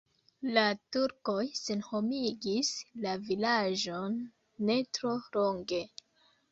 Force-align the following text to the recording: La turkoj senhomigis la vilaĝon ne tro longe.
La 0.53 0.61
turkoj 0.95 1.43
senhomigis 1.59 2.73
la 3.05 3.15
vilaĝon 3.29 4.21
ne 4.71 4.81
tro 4.99 5.17
longe. 5.39 5.87